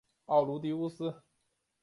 [0.25, 1.21] 奥卢狄乌斯。